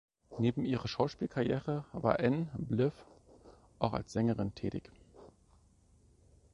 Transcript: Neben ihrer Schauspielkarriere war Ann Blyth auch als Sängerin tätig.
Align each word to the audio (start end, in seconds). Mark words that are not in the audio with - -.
Neben 0.39 0.65
ihrer 0.65 0.87
Schauspielkarriere 0.87 1.85
war 1.93 2.19
Ann 2.19 2.49
Blyth 2.57 3.05
auch 3.77 3.93
als 3.93 4.11
Sängerin 4.13 4.55
tätig. 4.55 4.91